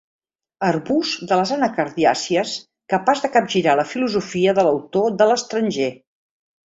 Arbust 0.67 1.25
de 1.31 1.37
les 1.41 1.51
anacardiàcies 1.57 2.55
capaç 2.95 3.21
de 3.27 3.31
capgirar 3.37 3.79
la 3.81 3.87
filosofia 3.93 4.59
de 4.61 4.65
l'autor 4.69 5.15
de 5.21 5.29
L'Estranger. 5.33 5.93